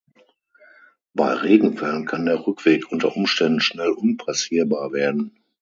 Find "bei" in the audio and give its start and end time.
1.13-1.31